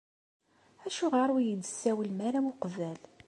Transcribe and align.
Acuɣer 0.85 1.29
ur 1.35 1.41
iyi-d-tessawlem 1.43 2.19
ara 2.27 2.39
uqbel? 2.49 2.99